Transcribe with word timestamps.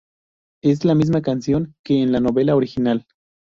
Es 0.63 0.83
la 0.83 0.95
misma 0.95 1.21
canción 1.21 1.75
que 1.83 2.01
en 2.01 2.11
la 2.11 2.19
novela 2.19 2.55
original. 2.55 3.05